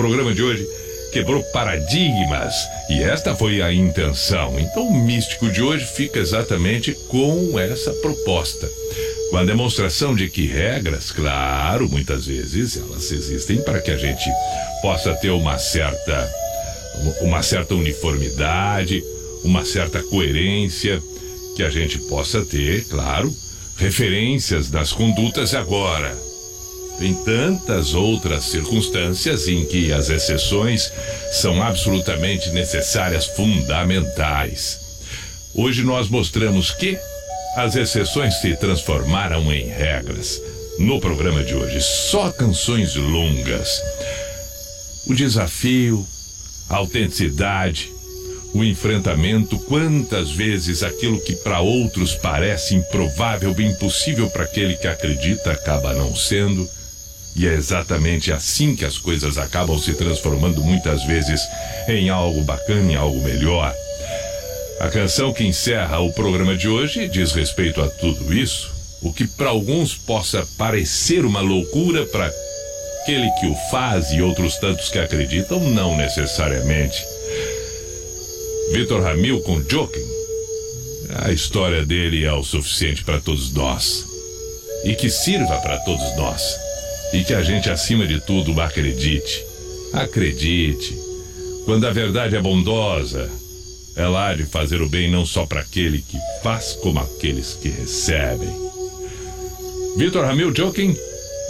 [0.00, 0.66] programa de hoje
[1.12, 2.54] quebrou paradigmas
[2.88, 4.58] e esta foi a intenção.
[4.58, 8.66] Então o místico de hoje fica exatamente com essa proposta.
[9.28, 14.24] Com a demonstração de que regras, claro, muitas vezes elas existem para que a gente
[14.80, 16.32] possa ter uma certa
[17.20, 19.04] uma certa uniformidade,
[19.44, 21.02] uma certa coerência,
[21.56, 23.34] que a gente possa ter, claro,
[23.76, 26.29] referências das condutas agora.
[27.00, 30.92] Tem tantas outras circunstâncias em que as exceções
[31.32, 34.78] são absolutamente necessárias, fundamentais.
[35.54, 36.98] Hoje nós mostramos que
[37.56, 40.42] as exceções se transformaram em regras.
[40.78, 43.80] No programa de hoje, só canções longas.
[45.06, 46.06] O desafio,
[46.68, 47.90] a autenticidade,
[48.52, 55.52] o enfrentamento, quantas vezes aquilo que para outros parece improvável, impossível para aquele que acredita
[55.52, 56.68] acaba não sendo.
[57.36, 61.40] E é exatamente assim que as coisas acabam se transformando muitas vezes
[61.88, 63.74] em algo bacana, em algo melhor.
[64.80, 68.70] A canção que encerra o programa de hoje diz respeito a tudo isso,
[69.02, 72.32] o que para alguns possa parecer uma loucura, para
[73.02, 77.04] aquele que o faz e outros tantos que acreditam, não necessariamente.
[78.72, 80.08] Vitor Ramil com Joking.
[81.24, 84.06] A história dele é o suficiente para todos nós.
[84.84, 86.56] E que sirva para todos nós.
[87.12, 89.44] E que a gente, acima de tudo, acredite.
[89.92, 90.96] Acredite.
[91.64, 93.30] Quando a verdade é bondosa,
[93.96, 97.68] ela há de fazer o bem não só para aquele que faz, como aqueles que
[97.68, 98.48] recebem.
[99.96, 100.96] Vitor Ramil Joking,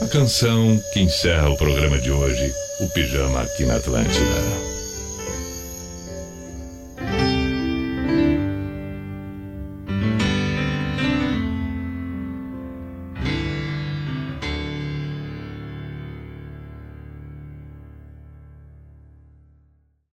[0.01, 4.71] a canção que encerra o programa de hoje, o Pijama aqui na Atlântida.